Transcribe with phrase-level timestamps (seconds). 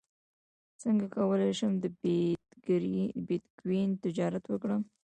[0.81, 1.85] څنګه کولی شم د
[3.27, 4.81] بیتکوین تجارت وکړم